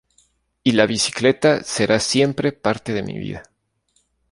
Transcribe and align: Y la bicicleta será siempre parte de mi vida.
Y 0.63 0.71
la 0.71 0.87
bicicleta 0.87 1.61
será 1.61 1.99
siempre 1.99 2.51
parte 2.53 2.91
de 2.91 3.03
mi 3.03 3.19
vida. 3.19 3.43